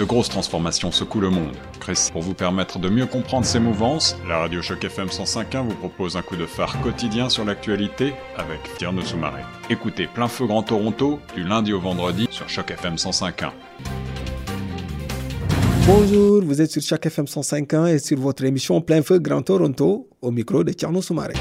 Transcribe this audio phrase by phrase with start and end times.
[0.00, 1.54] De grosses transformations secouent le monde.
[1.78, 5.74] Chris, pour vous permettre de mieux comprendre ces mouvances, la radio Choc FM 105.1 vous
[5.74, 9.42] propose un coup de phare quotidien sur l'actualité avec Tierno Soumaré.
[9.68, 13.50] Écoutez Plein Feu Grand Toronto du lundi au vendredi sur Choc FM 105.1.
[15.86, 20.08] Bonjour, vous êtes sur Choc FM 105.1 et sur votre émission Plein Feu Grand Toronto
[20.22, 21.34] au micro de Tierno Soumaré.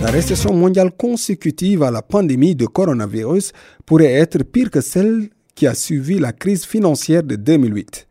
[0.00, 3.52] La récession mondiale consécutive à la pandémie de coronavirus
[3.84, 8.06] pourrait être pire que celle qui a suivi la crise financière de 2008.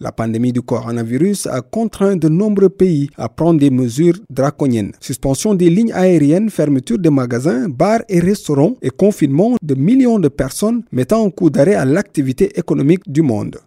[0.00, 4.92] La pandémie du coronavirus a contraint de nombreux pays à prendre des mesures draconiennes.
[5.00, 10.28] Suspension des lignes aériennes, fermeture des magasins, bars et restaurants et confinement de millions de
[10.28, 13.58] personnes mettant un coup d'arrêt à l'activité économique du monde.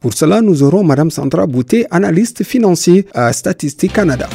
[0.00, 4.28] Pour cela, nous aurons Madame Sandra Boutet, analyste financier à Statistique Canada.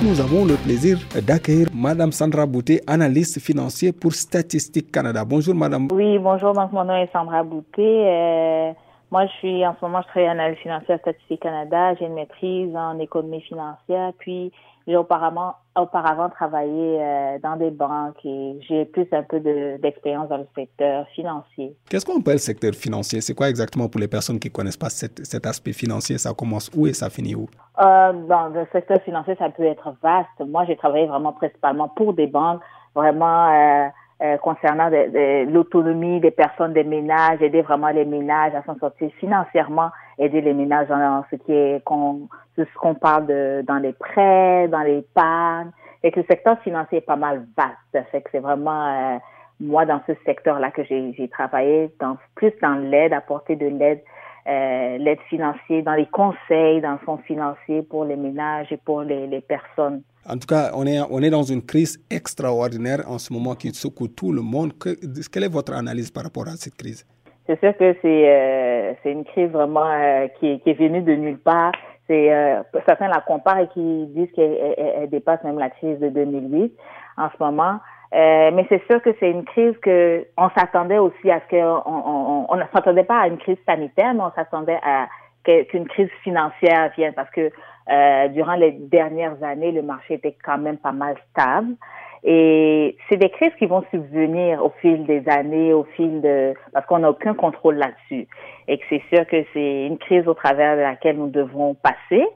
[0.00, 5.24] Nous avons le plaisir d'accueillir Madame Sandra Boutet, analyste financier pour Statistique Canada.
[5.24, 5.88] Bonjour Madame.
[5.90, 6.52] Oui, bonjour.
[6.52, 7.82] Donc, mon nom est Sandra Boutet.
[7.82, 8.72] Euh,
[9.10, 11.96] moi, je suis en ce moment, je travaille en analyse financière à Statistique Canada.
[11.96, 14.12] J'ai une maîtrise en économie financière.
[14.18, 14.52] Puis,
[14.88, 20.38] j'ai auparavant, auparavant travaillé euh, dans des banques et j'ai plus un peu d'expérience dans
[20.38, 21.76] le secteur financier.
[21.90, 23.20] Qu'est-ce qu'on appelle secteur financier?
[23.20, 26.16] C'est quoi exactement pour les personnes qui ne connaissent pas cet, cet, aspect financier?
[26.16, 27.46] Ça commence où et ça finit où?
[27.80, 30.40] Euh, Dans le secteur financier, ça peut être vaste.
[30.40, 32.62] Moi, j'ai travaillé vraiment principalement pour des banques,
[32.94, 33.88] vraiment euh,
[34.22, 38.78] euh, concernant de, de, l'autonomie des personnes, des ménages, aider vraiment les ménages à s'en
[38.78, 43.26] sortir financièrement, aider les ménages dans ce qui est qu'on ce qu'on parle
[43.64, 45.70] dans les prêts, dans l'épargne,
[46.02, 48.06] et que le secteur financier est pas mal vaste.
[48.32, 49.18] C'est vraiment euh,
[49.60, 51.90] moi dans ce secteur-là que j'ai travaillé,
[52.34, 54.02] plus dans l'aide, apporter de l'aide,
[54.48, 59.02] euh, l'aide financière, dans les conseils dans le fonds financier pour les ménages et pour
[59.02, 60.02] les, les personnes.
[60.28, 63.72] En tout cas, on est, on est dans une crise extraordinaire en ce moment qui
[63.72, 64.76] secoue tout le monde.
[64.78, 64.90] Que,
[65.30, 67.06] quelle est votre analyse par rapport à cette crise?
[67.48, 71.14] C'est sûr que c'est euh, c'est une crise vraiment euh, qui, qui, est venue de
[71.14, 71.72] nulle part.
[72.06, 76.72] C'est euh, certains la comparent et qui disent qu'elle dépasse même la crise de 2008
[77.16, 77.80] en ce moment.
[78.14, 81.82] Euh, mais c'est sûr que c'est une crise que on s'attendait aussi à ce qu'on
[81.84, 85.08] on, on, on, ne s'attendait pas à une crise sanitaire, mais on s'attendait à
[85.44, 87.50] qu'une crise financière vienne parce que
[87.90, 91.74] euh, durant les dernières années, le marché était quand même pas mal stable.
[92.24, 96.84] Et c'est des crises qui vont subvenir au fil des années, au fil de, parce
[96.86, 98.26] qu'on n'a aucun contrôle là-dessus.
[98.66, 102.26] Et que c'est sûr que c'est une crise au travers de laquelle nous devrons passer.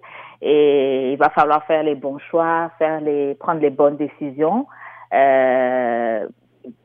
[0.41, 4.67] Et il va falloir faire les bons choix, faire les, prendre les bonnes décisions.
[5.13, 6.27] Euh,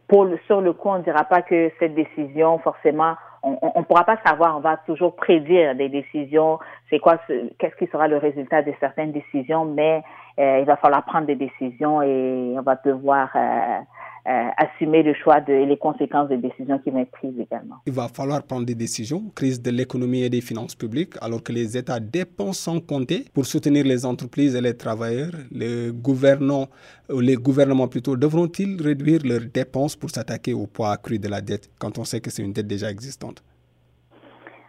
[0.07, 3.83] pour le, sur le coup, on ne dira pas que cette décision, forcément, on ne
[3.83, 6.59] pourra pas savoir, on va toujours prédire des décisions,
[6.89, 7.17] c'est quoi,
[7.59, 10.03] qu'est-ce qui sera le résultat de certaines décisions, mais
[10.37, 13.79] il va falloir prendre des décisions et on va devoir euh,
[14.27, 17.77] euh, assumer le choix de, et les conséquences des décisions qui vont être prises également.
[17.85, 21.51] Il va falloir prendre des décisions, crise de l'économie et des finances publiques, alors que
[21.51, 25.31] les États dépensent sans compter pour soutenir les entreprises et les travailleurs.
[25.49, 26.67] Les gouvernants,
[27.09, 31.69] les gouvernements plutôt, devront-ils réduire leurs dépenses pour s'attaquer au poids accru de la dette
[31.79, 33.41] quand on sait que c'est une dette déjà existante?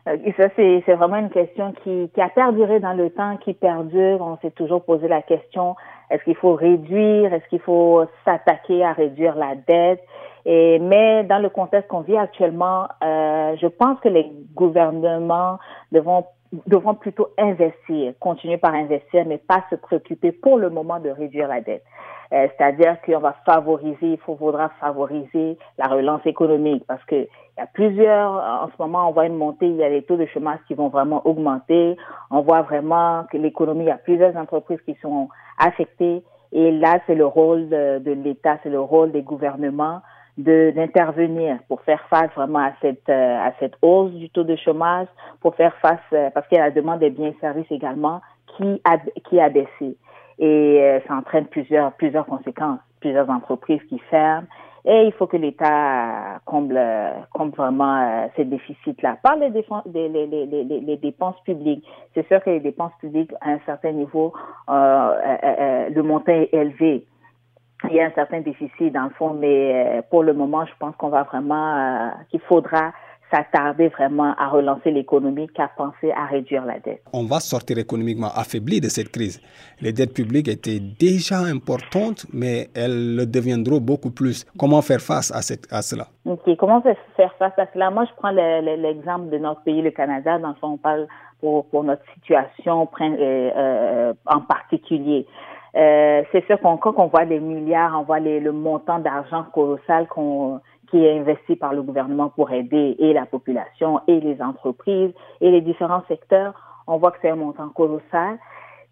[0.06, 4.20] Et ça, c'est vraiment une question qui, qui a perduré dans le temps, qui perdure.
[4.20, 5.74] On s'est toujours posé la question
[6.10, 7.32] est-ce qu'il faut réduire?
[7.32, 10.02] Est-ce qu'il faut s'attaquer à réduire la dette?
[10.46, 15.58] Et, Mais dans le contexte qu'on vit actuellement, euh, je pense que les gouvernements
[15.92, 16.24] devront
[16.66, 21.48] devront plutôt investir, continuer par investir, mais pas se préoccuper pour le moment de réduire
[21.48, 21.84] la dette.
[22.32, 27.62] Euh, C'est-à-dire qu'on va favoriser, il faudra favoriser la relance économique parce que il y
[27.62, 30.26] a plusieurs, en ce moment, on voit une montée, il y a les taux de
[30.26, 31.96] chômage qui vont vraiment augmenter.
[32.30, 35.28] On voit vraiment que l'économie, il y a plusieurs entreprises qui sont
[35.58, 36.22] affectées.
[36.52, 40.00] Et là, c'est le rôle de l'État, c'est le rôle des gouvernements
[40.38, 44.56] de d'intervenir pour faire face vraiment à cette euh, à cette hausse du taux de
[44.56, 45.08] chômage,
[45.40, 48.20] pour faire face euh, parce qu'il y a la demande des biens et services également
[48.56, 49.96] qui a qui a baissé.
[50.38, 54.46] Et euh, ça entraîne plusieurs plusieurs conséquences, plusieurs entreprises qui ferment.
[54.84, 56.80] Et il faut que l'État comble
[57.34, 59.18] comble vraiment ces déficits-là.
[59.22, 61.84] Par les, les, les, les, dépenses publiques,
[62.14, 64.32] c'est sûr que les dépenses publiques à un certain niveau,
[64.70, 67.04] euh, le montant est élevé
[67.90, 70.72] il y a un certain déficit dans le fond, mais euh, pour le moment, je
[70.78, 72.92] pense qu'on va vraiment, euh, qu'il faudra
[73.30, 77.02] s'attarder vraiment à relancer l'économie qu'à penser à réduire la dette.
[77.12, 79.40] On va sortir économiquement affaibli de cette crise.
[79.80, 84.46] Les dettes publiques étaient déjà importantes, mais elles le deviendront beaucoup plus.
[84.58, 86.06] Comment faire face à, cette, à cela?
[86.24, 86.56] OK.
[86.56, 87.90] Comment faire face à cela?
[87.90, 90.38] Moi, je prends l'exemple de notre pays, le Canada.
[90.38, 91.06] Dans le fond, on parle
[91.40, 95.26] pour, pour notre situation euh, en particulier.
[95.76, 99.44] Euh, c'est sûr qu'on quand on voit les milliards, on voit les, le montant d'argent
[99.52, 100.60] colossal qu'on
[100.90, 105.12] qui est investi par le gouvernement pour aider et la population et les entreprises
[105.42, 106.54] et les différents secteurs,
[106.86, 108.38] on voit que c'est un montant colossal.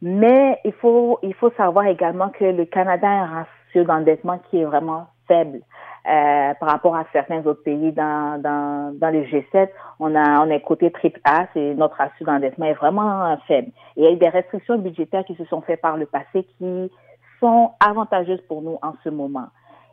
[0.03, 4.61] Mais il faut il faut savoir également que le Canada a un ratio d'endettement qui
[4.61, 5.61] est vraiment faible.
[6.09, 9.69] Euh, par rapport à certains autres pays dans, dans, dans le G7,
[9.99, 13.73] on a on est côté triple A, c'est notre ratio d'endettement est vraiment faible.
[13.97, 16.45] Et il y a eu des restrictions budgétaires qui se sont faites par le passé
[16.59, 16.93] qui
[17.41, 19.49] sont avantageuses pour nous en ce moment.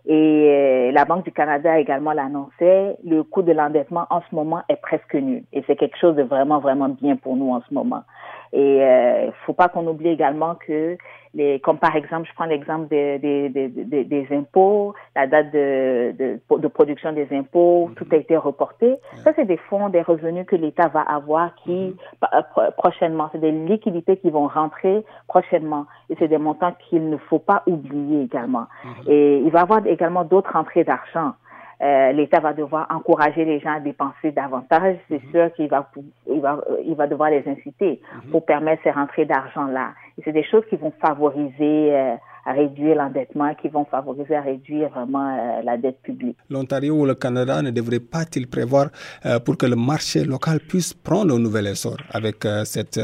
[0.06, 4.62] Et euh, la Banque du Canada également l'annonçait, le coût de l'endettement en ce moment
[4.68, 5.44] est presque nul.
[5.54, 8.04] Et c'est quelque chose de vraiment, vraiment bien pour nous en ce moment.
[8.54, 10.96] Et il euh, faut pas qu'on oublie également que
[11.34, 16.14] les, comme par exemple, je prends l'exemple des, des, des, des, impôts, la date de,
[16.20, 17.96] de, de production des impôts, mhm.
[17.96, 18.96] tout a été reporté.
[19.24, 22.72] Ça, c'est des fonds, des revenus que l'État va avoir qui, mhm.
[22.78, 25.88] prochainement, c'est des liquidités qui vont rentrer prochainement.
[26.12, 28.68] Et c'est des montants qu'il ne faut pas oublier également.
[28.86, 28.92] Mhm.
[29.08, 31.34] Et il va y avoir également d'autres rentrées d'argent.
[31.84, 34.96] Euh, l'État va devoir encourager les gens à dépenser davantage.
[35.10, 35.32] C'est mhm.
[35.32, 35.90] sûr qu'il va,
[36.32, 38.32] il va, il va devoir les inciter mhm.
[38.32, 39.94] pour permettre ces rentrées d'argent-là.
[40.24, 42.16] C'est des choses qui vont favoriser euh,
[42.46, 46.38] à réduire l'endettement, qui vont favoriser à réduire vraiment euh, la dette publique.
[46.50, 48.88] L'Ontario ou le Canada ne devrait pas-il prévoir
[49.46, 53.00] pour que le marché local puisse prendre un nouvel essor avec cette,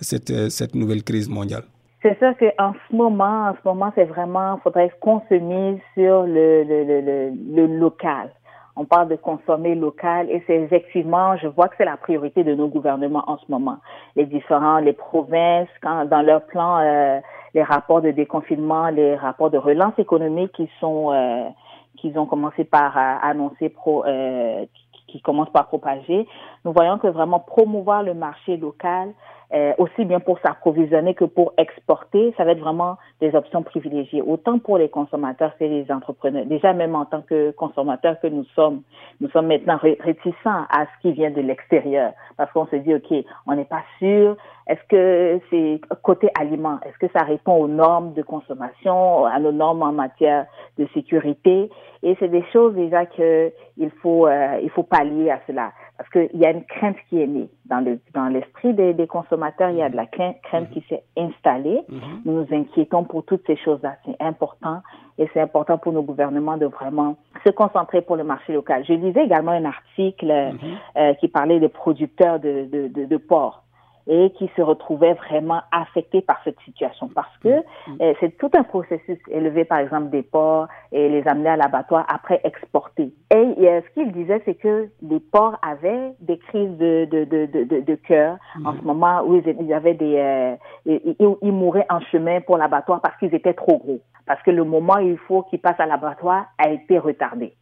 [0.00, 1.62] cette, cette nouvelle crise mondiale?
[2.02, 6.22] C'est sûr qu'en ce moment, en ce moment, c'est vraiment, faudrait qu'on se mise sur
[6.22, 8.30] le, le, le, le, local.
[8.74, 12.54] On parle de consommer local et c'est effectivement, je vois que c'est la priorité de
[12.54, 13.76] nos gouvernements en ce moment.
[14.16, 17.20] Les différents, les provinces, quand, dans leur plan, euh,
[17.52, 21.48] les rapports de déconfinement, les rapports de relance économique qui sont, euh,
[21.96, 24.64] qu'ils ont commencé par euh, annoncer pro, euh,
[25.08, 26.26] qui commencent par propager,
[26.64, 29.12] nous voyons que vraiment promouvoir le marché local,
[29.52, 34.22] euh, aussi bien pour s'approvisionner que pour exporter, ça va être vraiment des options privilégiées,
[34.22, 36.46] autant pour les consommateurs que les entrepreneurs.
[36.46, 38.82] Déjà, même en tant que consommateurs que nous sommes,
[39.20, 43.12] nous sommes maintenant réticents à ce qui vient de l'extérieur, parce qu'on se dit, OK,
[43.46, 44.36] on n'est pas sûr,
[44.68, 49.50] est-ce que c'est côté aliment, est-ce que ça répond aux normes de consommation, à nos
[49.50, 50.46] normes en matière
[50.78, 51.70] de sécurité?
[52.04, 56.08] Et c'est des choses déjà que il faut, euh, il faut pallier à cela parce
[56.12, 59.68] qu'il y a une crainte qui est née dans le dans l'esprit des, des, consommateurs.
[59.68, 61.82] Il y a de la crainte, crainte qui s'est installée.
[61.90, 62.22] Mm-hmm.
[62.24, 63.96] Nous nous inquiétons pour toutes ces choses-là.
[64.06, 64.80] C'est important
[65.18, 68.82] et c'est important pour nos gouvernements de vraiment se concentrer pour le marché local.
[68.88, 70.58] Je lisais également un article mm-hmm.
[70.96, 73.62] euh, qui parlait des producteurs de, de, de, de porc
[74.10, 77.62] et qui se retrouvaient vraiment affectés par cette situation parce que mm.
[78.02, 82.04] euh, c'est tout un processus élevé par exemple des porcs et les amener à l'abattoir
[82.12, 83.12] après exporter.
[83.30, 87.46] Et euh, ce qu'il disait c'est que les porcs avaient des crises de de de
[87.46, 88.66] de, de cœur mm.
[88.66, 90.56] en ce moment où ils, avaient des euh,
[90.86, 94.64] ils, ils mouraient en chemin pour l'abattoir parce qu'ils étaient trop gros parce que le
[94.64, 97.54] moment où il faut qu'ils passent à l'abattoir a été retardé.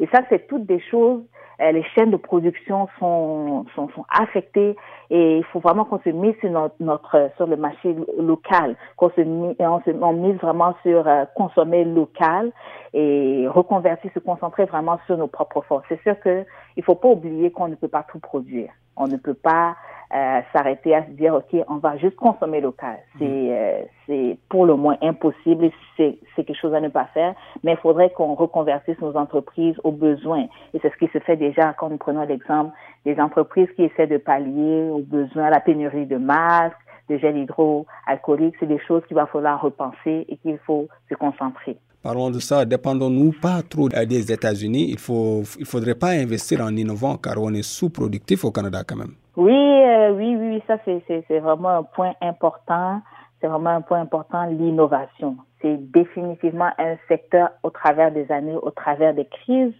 [0.00, 1.22] Et ça, c'est toutes des choses
[1.60, 4.76] euh, les chaînes de production sont, sont, sont affectées
[5.10, 9.10] et il faut vraiment qu'on se mise sur notre, notre sur le marché local, qu'on
[9.10, 12.50] se on se on mise vraiment sur euh, consommer local
[12.92, 15.84] et reconvertir, se concentrer vraiment sur nos propres forces.
[15.88, 16.44] C'est sûr que
[16.76, 18.70] il faut pas oublier qu'on ne peut pas tout produire.
[18.96, 19.76] On ne peut pas
[20.14, 23.48] euh, s'arrêter à se dire ok on va juste consommer local c'est mm.
[23.50, 27.34] euh, c'est pour le moins impossible c'est c'est quelque chose à ne pas faire
[27.64, 31.36] mais il faudrait qu'on reconvertisse nos entreprises aux besoins et c'est ce qui se fait
[31.36, 32.70] déjà quand nous prenons l'exemple
[33.04, 36.76] des entreprises qui essaient de pallier aux besoins la pénurie de masques
[37.08, 41.76] de gel hydroalcoolique c'est des choses qu'il va falloir repenser et qu'il faut se concentrer
[42.04, 44.90] Parlons de ça, dépendons-nous pas trop des États-Unis.
[44.90, 48.96] Il faut, il faudrait pas investir en innovant car on est sous-productif au Canada quand
[48.96, 49.14] même.
[49.36, 53.00] Oui, euh, oui, oui, ça c'est, vraiment un point important.
[53.40, 55.36] C'est vraiment un point important, l'innovation.
[55.60, 59.74] C'est définitivement un secteur au travers des années, au travers des crises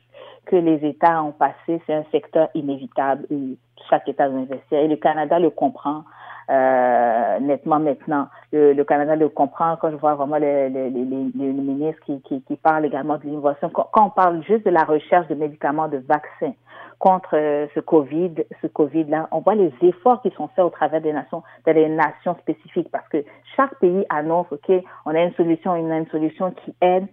[0.47, 1.81] que les États ont passé.
[1.87, 3.57] C'est un secteur inévitable où
[3.89, 4.79] chaque État doit investir.
[4.81, 6.03] Et le Canada le comprend
[6.51, 8.29] euh, nettement maintenant.
[8.53, 12.57] Le, Canada le comprend quand je vois vraiment les, les, les ministres qui, qui, qui
[12.57, 13.71] parlent également de l'innovation.
[13.71, 16.55] Quand, on parle juste de la recherche de médicaments, de vaccins
[16.99, 21.01] contre euh, ce Covid, ce Covid-là, on voit les efforts qui sont faits au travers
[21.01, 23.25] des nations, des nations spécifiques parce que
[23.57, 24.71] chaque pays annonce, OK,
[25.07, 27.07] on a une solution, on a une solution qui aide.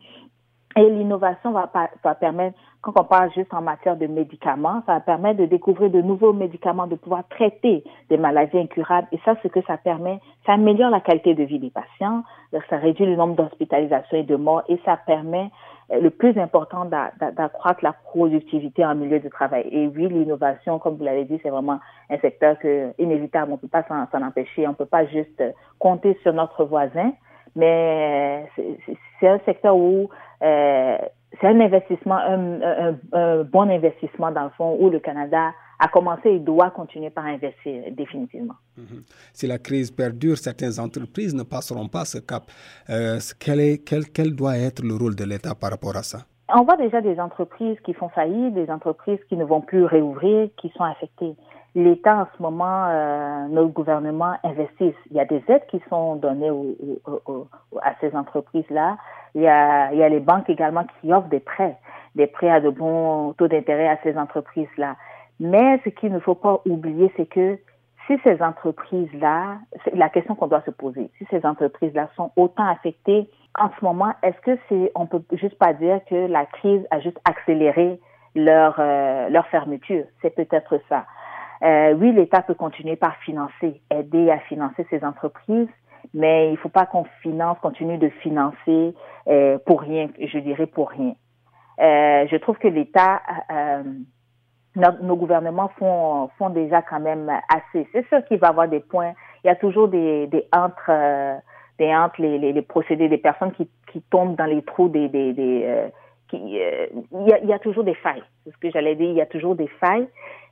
[0.78, 1.70] Et l'innovation va,
[2.02, 5.90] va permettre, quand on parle juste en matière de médicaments, ça va permettre de découvrir
[5.92, 9.08] de nouveaux médicaments, de pouvoir traiter des maladies incurables.
[9.12, 12.24] Et ça, ce que ça permet, ça améliore la qualité de vie des patients,
[12.70, 15.52] ça réduit le nombre d'hospitalisations et de morts, et ça permet,
[15.92, 19.68] le plus important, d'accroître la productivité en milieu de travail.
[19.72, 21.80] Et oui, l'innovation, comme vous l'avez dit, c'est vraiment
[22.10, 25.44] un secteur que, inévitable, on ne peut pas s'en empêcher, on ne peut pas juste
[25.80, 27.12] compter sur notre voisin
[27.56, 28.48] mais
[29.20, 35.00] c'est un secteur où c'est un investissement, un, bon investissement dans le fond, où le
[35.00, 38.54] Canada a commencé et doit continuer par investir définitivement.
[38.78, 39.04] Mhm.
[39.34, 42.44] Si la crise perdure, certaines entreprises ne passeront pas ce cap.
[42.90, 46.20] Euh, quel, est, quel, quel doit être le rôle de l'État par rapport à ça?
[46.54, 50.50] On voit déjà des entreprises qui font faillite, des entreprises qui ne vont plus réouvrir,
[50.58, 51.36] qui sont affectées.
[51.74, 55.04] L'État, en ce moment, euh, notre gouvernement investissent.
[55.10, 56.52] Il y a des aides qui sont données
[57.82, 58.98] à ces entreprises-là.
[59.34, 61.78] Il il y a les banques également qui offrent des prêts,
[62.16, 64.98] des prêts à de bons taux d'intérêt à ces entreprises-là.
[65.42, 67.58] Mais ce qu'il ne faut pas oublier, c'est que
[68.06, 72.68] si ces entreprises-là, c'est la question qu'on doit se poser, si ces entreprises-là sont autant
[72.68, 76.86] affectées en ce moment, est-ce que c'est, on peut juste pas dire que la crise
[76.92, 78.00] a juste accéléré
[78.36, 80.06] leur euh, leur fermeture?
[80.22, 81.06] C'est peut-être ça.
[81.64, 85.70] Euh, oui, l'État peut continuer par financer, aider à financer ces entreprises,
[86.14, 88.94] mais il ne faut pas qu'on finance, continue de financer
[89.28, 91.14] euh, pour rien, je dirais pour rien.
[91.80, 93.22] Euh, je trouve que l'État
[93.52, 93.84] euh,
[94.76, 97.88] nos, gouvernements font, font déjà quand même assez.
[97.92, 99.14] C'est sûr qu'il va y avoir des points.
[99.44, 101.36] Il y a toujours des, des entre, euh,
[101.80, 105.10] des entre les, les, les, procédés, des personnes qui, qui tombent dans les trous des,
[105.10, 105.88] des, des euh,
[106.30, 108.24] qui, euh, il, y a, il y a toujours des failles.
[108.44, 109.10] C'est ce que j'allais dire.
[109.10, 110.08] Il y a toujours des failles.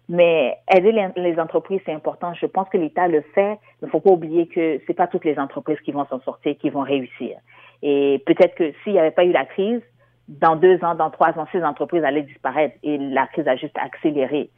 [0.10, 2.34] Mais aider les, les entreprises, c'est important.
[2.34, 3.60] Je pense que l'État le fait.
[3.82, 6.58] Il ne faut pas oublier que c'est pas toutes les entreprises qui vont s'en sortir,
[6.58, 7.38] qui vont réussir.
[7.84, 9.82] Et peut-être que s'il n'y avait pas eu la crise,
[10.30, 13.78] dans deux ans, dans trois ans, ces entreprises allaient disparaître et la crise a juste
[13.78, 14.50] accéléré.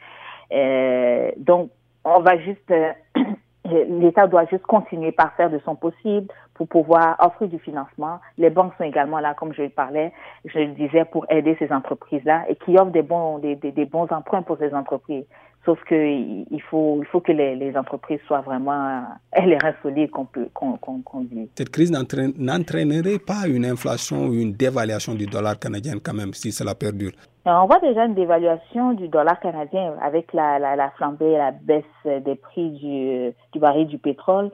[0.52, 1.72] Euh, donc,
[2.04, 2.92] on va juste, euh,
[3.66, 8.20] l'État doit juste continuer par faire de son possible pour pouvoir offrir du financement.
[8.38, 10.12] Les banques sont également là, comme je le parlais,
[10.46, 13.86] je le disais, pour aider ces entreprises-là et qui offrent des bons, des, des, des
[13.86, 15.26] bons emprunts pour ces entreprises.
[15.64, 19.04] Sauf que il faut, il faut que les, les entreprises soient vraiment
[19.46, 21.50] les reins solides qu'on peut, qu'on, qu'on, dit.
[21.56, 26.52] Cette crise n'entraînerait pas une inflation ou une dévaluation du dollar canadien quand même si
[26.52, 27.12] cela perdure?
[27.46, 31.84] On voit déjà une dévaluation du dollar canadien avec la, la, la flambée, la baisse
[32.06, 34.52] des prix du, du baril du pétrole.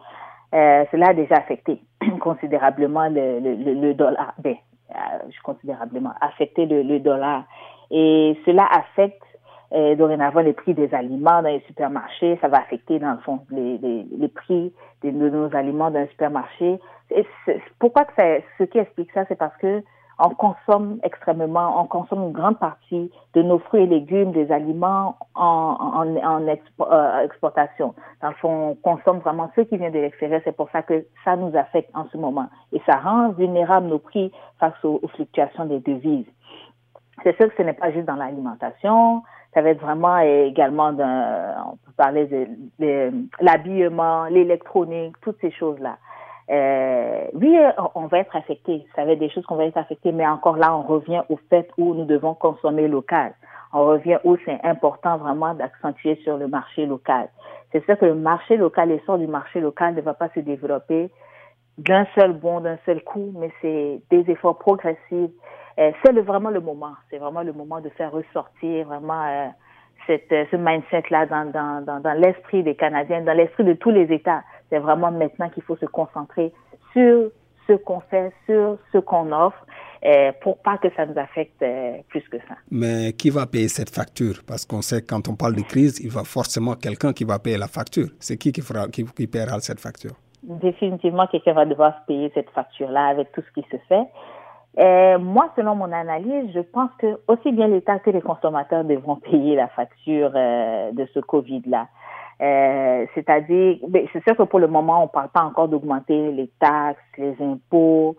[0.54, 1.82] Euh, cela a déjà affecté
[2.22, 4.56] considérablement le, le, le, dollar, ben,
[4.92, 7.44] euh, considérablement affecté le, le dollar.
[7.92, 9.22] Et cela affecte
[9.74, 13.40] euh, dorénavant les prix des aliments dans les supermarchés, ça va affecter dans le fond
[13.52, 16.80] les, les, les prix de, nos aliments dans les supermarchés.
[17.12, 17.26] Et
[17.80, 18.24] pourquoi que ça,
[18.58, 19.84] ce qui explique ça, c'est parce que
[20.20, 25.16] on consomme extrêmement, on consomme une grande partie de nos fruits et légumes, des aliments
[25.36, 27.94] en, en, en euh, exportation.
[28.22, 30.42] Dans le fond, on consomme vraiment ce qui vient de l'extérieur.
[30.44, 32.48] C'est pour ça que ça nous affecte en ce moment.
[32.74, 36.26] Et ça rend vulnérables nos prix face aux fluctuations des devises.
[37.24, 39.22] C'est sûr que ce n'est pas juste dans l'alimentation,
[39.54, 42.26] ça va être vraiment également d'un, on peut parler
[42.80, 45.98] de, l'habillement, l'électronique, toutes ces choses-là.
[46.50, 47.58] Euh, oui,
[47.96, 48.86] on va être affecté.
[48.96, 51.38] Ça va être des choses qu'on va être affecté, mais encore là, on revient au
[51.50, 53.34] fait où nous devons consommer local.
[53.74, 57.28] On revient où c'est important vraiment d'accentuer sur le marché local.
[57.72, 61.10] C'est sûr que le marché local, l'essor du marché local ne va pas se développer
[61.78, 65.32] d'un seul bond, d'un seul coup, mais c'est des efforts progressifs
[65.80, 66.94] euh, c'est vraiment le moment.
[67.10, 69.48] C'est vraiment le moment de faire ressortir vraiment euh,
[70.08, 73.92] cette, euh, ce mindset-là dans, dans, dans, dans l'esprit des Canadiens, dans l'esprit de tous
[73.92, 74.44] les États.
[74.70, 76.52] C'est vraiment maintenant qu'il faut se concentrer
[76.94, 77.30] sur
[77.68, 79.66] ce qu'on fait, sur ce qu'on offre,
[80.06, 81.64] euh, pour pas que ça nous affecte
[82.08, 82.56] plus que ça.
[82.72, 84.42] Mais qui va payer cette facture?
[84.48, 87.40] Parce qu'on sait que quand on parle de crise, il va forcément quelqu'un qui va
[87.40, 88.08] payer la facture.
[88.20, 90.16] C'est qui qui, fera, qui, qui paiera cette facture?
[90.44, 94.06] Définitivement, quelqu'un va devoir payer cette facture-là avec tout ce qui se fait.
[94.80, 99.16] Euh, moi, selon mon analyse, je pense que aussi bien l'État que les consommateurs devront
[99.16, 101.88] payer la facture euh, de ce Covid-là.
[102.40, 103.78] Euh, c'est-à-dire,
[104.14, 107.36] c'est sûr que pour le moment, on ne parle pas encore d'augmenter les taxes, les
[107.42, 108.16] impôts,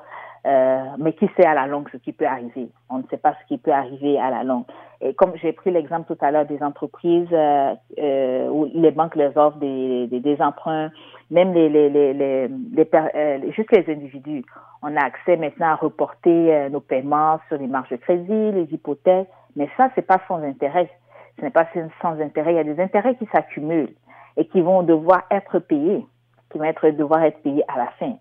[0.47, 2.68] euh, mais qui sait à la longue ce qui peut arriver.
[2.88, 4.64] On ne sait pas ce qui peut arriver à la longue.
[5.00, 9.14] Et comme j'ai pris l'exemple tout à l'heure des entreprises euh, euh, où les banques
[9.14, 10.90] leur offrent des, des, des emprunts,
[11.30, 14.45] même les, les, les, les, les euh, juste les individus,
[14.83, 19.28] on a accès maintenant à reporter nos paiements sur les marges de crédit, les hypothèques,
[19.54, 20.90] mais ça c'est pas sans intérêt.
[21.38, 21.68] Ce n'est pas
[22.02, 22.54] sans intérêt.
[22.54, 23.95] Il y a des intérêts qui s'accumulent
[24.37, 26.04] et qui vont devoir être payés,
[26.50, 28.14] qui vont être devoir être payés à la fin.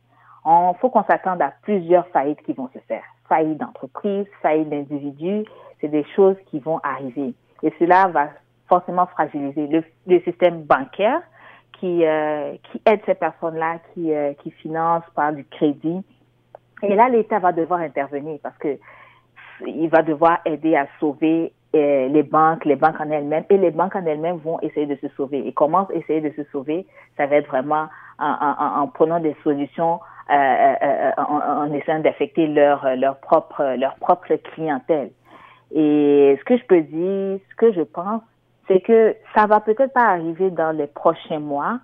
[0.49, 3.03] Il faut qu'on s'attende à plusieurs faillites qui vont se faire.
[3.27, 5.43] Faillite d'entreprise, faillite d'individus,
[5.81, 7.33] c'est des choses qui vont arriver.
[7.63, 8.29] Et cela va
[8.69, 11.21] forcément fragiliser le, système bancaire
[11.73, 16.01] qui, euh, qui aide ces personnes-là, qui, euh, qui financent par du crédit.
[16.81, 18.77] Et là, l'État va devoir intervenir parce que
[19.65, 23.71] il va devoir aider à sauver euh, les banques, les banques en elles-mêmes, et les
[23.71, 25.45] banques en elles-mêmes vont essayer de se sauver.
[25.45, 26.85] Et comment essayer de se sauver?
[27.17, 27.87] Ça va être vraiment
[28.19, 35.11] en, en, en prenant des solutions en, essayant d'affecter leur, leur, propre, leur propre clientèle.
[35.73, 38.21] Et ce que je peux dire, ce que je pense,
[38.67, 41.79] c'est que ça va peut-être pas arriver dans les prochains mois,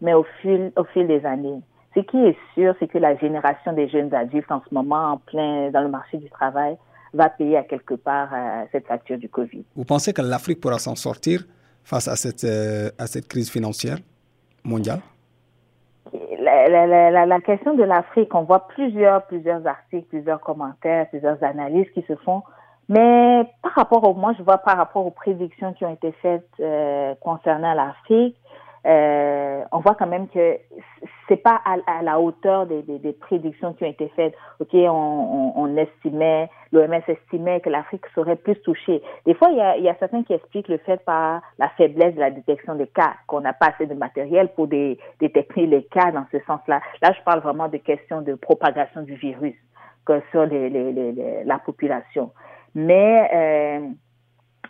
[0.00, 1.60] mais au fil, au fil des années.
[1.94, 5.16] Ce qui est sûr, c'est que la génération des jeunes adultes en ce moment, en
[5.18, 6.76] plein dans le marché du travail,
[7.12, 9.64] va payer à quelque part euh, cette facture du Covid.
[9.76, 11.44] Vous pensez que l'Afrique pourra s'en sortir
[11.84, 13.98] face à cette, euh, à cette crise financière
[14.64, 15.00] mondiale?
[16.68, 22.14] La, question de l'Afrique, on voit plusieurs, plusieurs articles, plusieurs commentaires, plusieurs analyses qui se
[22.16, 22.42] font.
[22.88, 26.48] Mais par rapport au, moi, je vois par rapport aux prédictions qui ont été faites
[26.60, 28.36] euh, concernant l'Afrique,
[28.86, 30.58] euh, on voit quand même que
[31.28, 34.34] c'est pas à, la hauteur des, des, des, prédictions qui ont été faites.
[34.60, 39.02] Ok, on, on, on estimait, l'OMS estimait que l'Afrique serait plus touchée.
[39.24, 42.14] Des fois, il y a, y a certains qui expliquent le fait par la faiblesse
[42.14, 46.12] de la détection des cas, qu'on n'a pas assez de matériel pour détecter les cas
[46.12, 46.82] dans ce sens-là.
[47.00, 49.56] Là, je parle vraiment de questions de propagation du virus
[50.04, 52.32] que sur les, les, les, la population.
[52.74, 53.88] Mais euh,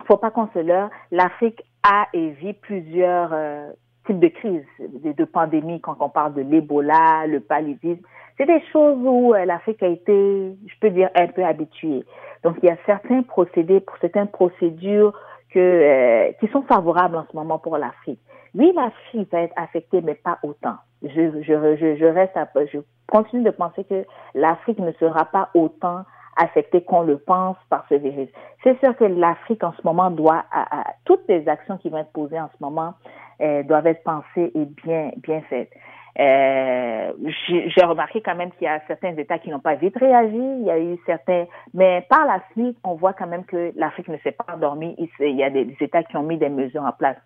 [0.06, 3.70] faut pas qu'on se leurre, l'Afrique a et vit plusieurs euh,
[4.06, 8.02] types de crises, de, de pandémies, quand on parle de l'Ebola, le paludisme.
[8.36, 12.04] C'est des choses où euh, l'Afrique a été, je peux dire, un peu habituée.
[12.42, 15.12] Donc, il y a certains procédés, pour certaines procédures
[15.50, 18.20] que, euh, qui sont favorables en ce moment pour l'Afrique.
[18.54, 20.76] Oui, l'Afrique va être affectée, mais pas autant.
[21.02, 22.32] Je, je, je, reste,
[22.72, 26.04] je continue de penser que l'Afrique ne sera pas autant
[26.36, 28.28] affecté qu'on le pense par ce virus.
[28.62, 32.12] C'est sûr que l'Afrique en ce moment doit, à, toutes les actions qui vont être
[32.12, 32.94] posées en ce moment
[33.40, 35.70] euh, doivent être pensées et bien bien faites.
[36.18, 37.12] Euh,
[37.48, 40.36] J'ai remarqué quand même qu'il y a certains États qui n'ont pas vite réagi.
[40.36, 44.08] Il y a eu certains, mais par la suite, on voit quand même que l'Afrique
[44.08, 44.94] ne s'est pas endormie.
[45.18, 47.16] Il y a des États qui ont mis des mesures en place,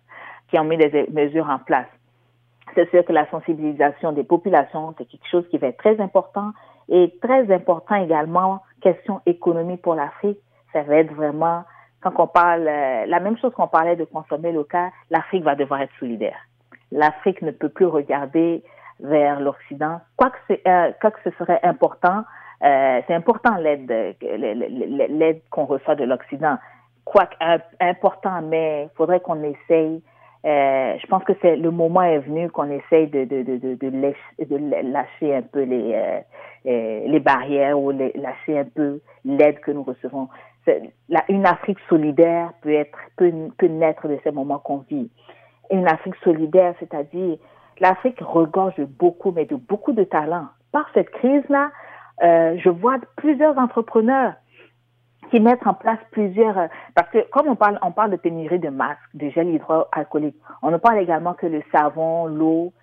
[0.49, 1.87] qui ont mis des mesures en place.
[2.75, 6.51] C'est sûr que la sensibilisation des populations, c'est quelque chose qui va être très important
[6.87, 10.39] et très important également question économie pour l'Afrique,
[10.73, 11.63] ça va être vraiment,
[12.01, 15.81] quand on parle, euh, la même chose qu'on parlait de consommer local, l'Afrique va devoir
[15.81, 16.37] être solidaire.
[16.91, 18.63] L'Afrique ne peut plus regarder
[18.99, 22.23] vers l'Occident, quoique, euh, quoi que ce serait important,
[22.63, 23.89] euh, c'est important l'aide
[24.21, 26.57] l'aide qu'on reçoit de l'Occident,
[27.05, 27.35] quoique
[27.79, 30.01] important, mais il faudrait qu'on essaye
[30.45, 33.75] euh, je pense que c'est le moment est venu qu'on essaye de, de, de, de,
[33.75, 36.19] de, lâcher un peu les, euh,
[36.65, 40.29] euh, les barrières ou les, lâcher un peu l'aide que nous recevons.
[41.27, 45.09] Une Afrique solidaire peut être peut, peut naître de ces moments qu'on vit.
[45.71, 47.37] Une Afrique solidaire, c'est-à-dire
[47.79, 50.47] l'Afrique regorge beaucoup, mais de beaucoup de talents.
[50.71, 51.71] Par cette crise-là,
[52.23, 54.33] euh, je vois plusieurs entrepreneurs
[55.29, 58.59] qui mettent en place plusieurs, euh, parce que comme on parle, on parle de pénurie
[58.59, 62.73] de masques, de gel hydroalcoolique, on ne parle également que le savon, l'eau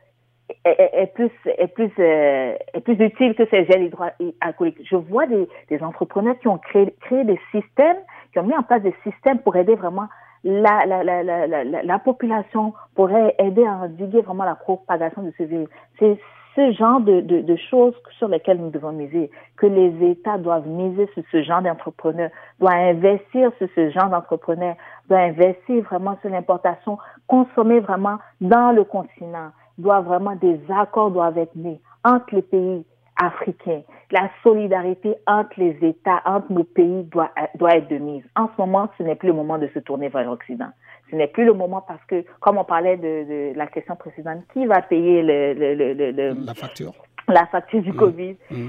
[0.65, 4.81] est, plus est plus euh, est plus utile que ces gels hydroalcooliques.
[4.89, 7.97] Je vois des, des entrepreneurs qui ont créé créé des systèmes,
[8.33, 10.09] qui ont mis en place des systèmes pour aider vraiment
[10.45, 15.33] la, la, la, la, la, la population, pour aider à endiguer vraiment la propagation de
[15.37, 15.69] ce virus.
[15.99, 16.19] C'est
[16.57, 20.67] ce genre de, de, de, choses sur lesquelles nous devons miser, que les États doivent
[20.67, 24.77] miser sur ce genre d'entrepreneurs, doivent investir sur ce genre d'entrepreneurs,
[25.09, 31.39] doivent investir vraiment sur l'importation, consommer vraiment dans le continent, doivent vraiment des accords doivent
[31.39, 32.85] être mis entre les pays
[33.17, 33.83] africains.
[34.11, 38.25] La solidarité entre les États, entre nos pays doit, doit être de mise.
[38.37, 40.71] En ce moment, ce n'est plus le moment de se tourner vers l'Occident
[41.11, 44.43] ce n'est plus le moment parce que, comme on parlait de, de la question précédente,
[44.53, 46.93] qui va payer le, le, le, le la facture
[47.29, 47.97] La facture du mmh.
[47.97, 48.37] Covid?
[48.51, 48.69] Mmh.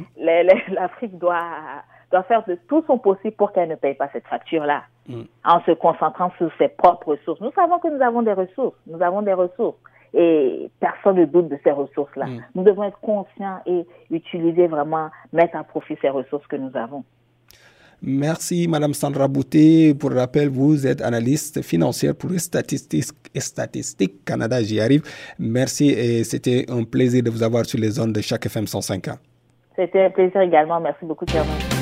[0.74, 1.42] L'Afrique doit
[2.10, 5.24] doit faire de tout son possible pour qu'elle ne paye pas cette facture-là, mmh.
[5.44, 7.42] en se concentrant sur ses propres ressources.
[7.42, 9.78] Nous savons que nous avons des ressources, nous avons des ressources,
[10.14, 12.26] et personne ne doute de ces ressources-là.
[12.56, 17.04] Nous devons être conscients et utiliser vraiment, mettre à profit ces ressources que nous avons.
[18.02, 19.96] Merci, Madame Sandra Bouté.
[19.96, 24.62] Pour rappel, vous êtes analyste financière pour Statistiques, Statistiques Canada.
[24.62, 25.02] J'y arrive.
[25.40, 29.08] Merci et c'était un plaisir de vous avoir sur les zones de chaque FM 105
[29.08, 29.18] ans.
[29.76, 30.80] C'était un plaisir également.
[30.80, 31.77] Merci beaucoup, Thierry.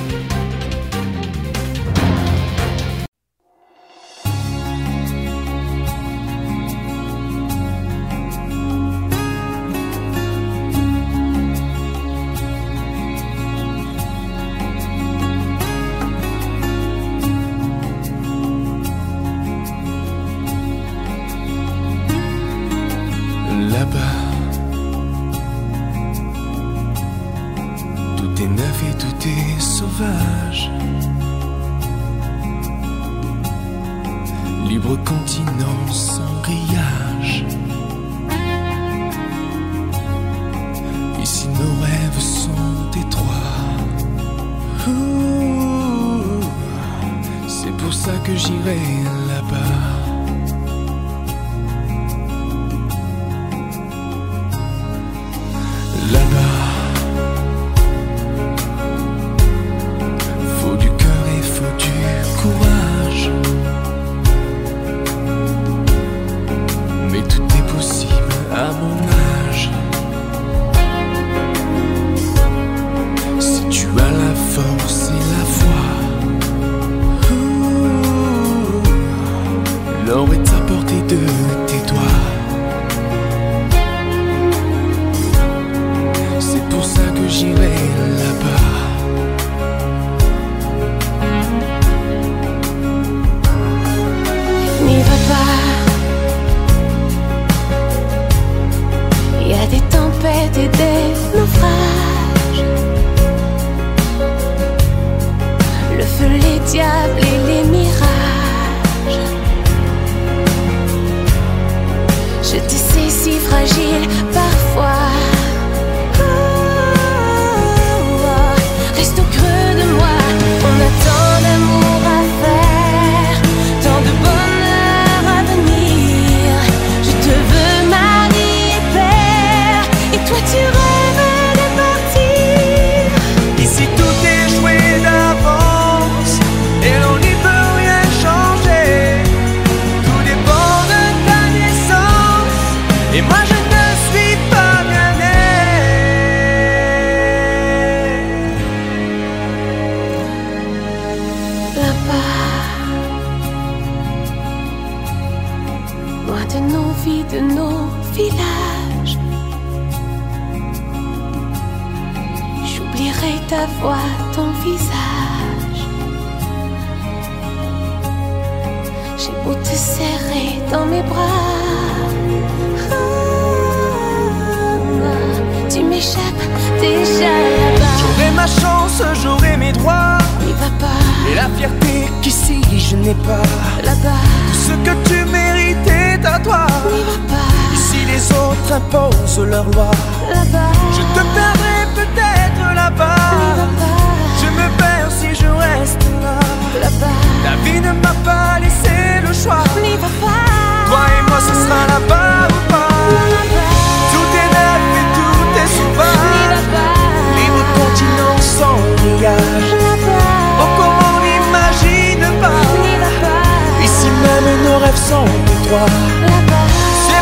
[215.08, 215.22] C'est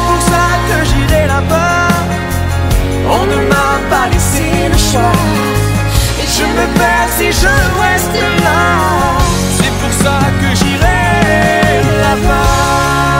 [0.08, 1.89] pour ça que j'irai là-bas.
[3.10, 5.19] On ne m'a pas laissé le choix.
[6.22, 8.62] Et je me perds si je reste là.
[9.58, 13.12] C'est pour ça que j'irai là-bas.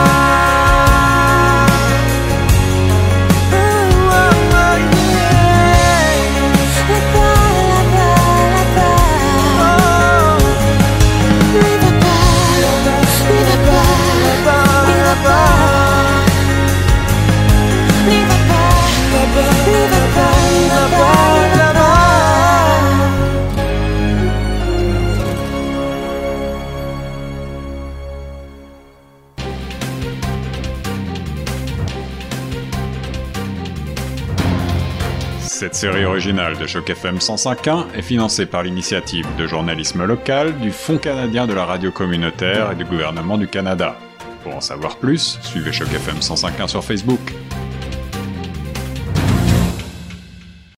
[35.84, 40.70] La série originale de Choc FM 105.1 est financée par l'initiative de journalisme local du
[40.70, 43.94] Fonds canadien de la radio communautaire et du gouvernement du Canada.
[44.42, 47.20] Pour en savoir plus, suivez Choc FM 105.1 sur Facebook.